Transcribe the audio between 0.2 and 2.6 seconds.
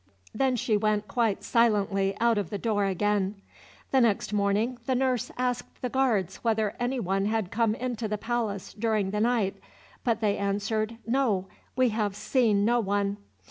Then she went quite silently out of the